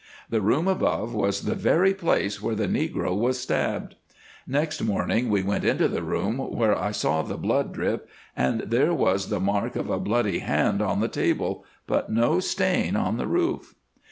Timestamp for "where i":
6.39-6.89